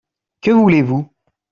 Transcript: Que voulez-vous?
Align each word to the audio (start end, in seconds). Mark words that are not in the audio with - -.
Que 0.41 0.49
voulez-vous? 0.49 1.11